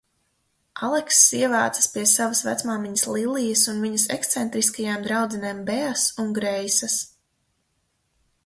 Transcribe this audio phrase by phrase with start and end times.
[0.85, 6.97] Alekss ievācas pie savas vecmāmiņas Lillijas un viņas ekscentriskajām draudzenēm Beas un Greisas.